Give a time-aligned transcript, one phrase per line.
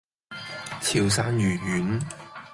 [0.81, 2.01] 潮汕魚丸